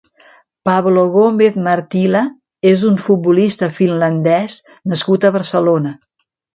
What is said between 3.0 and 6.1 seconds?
futbolista finlandès nascut a Barcelona.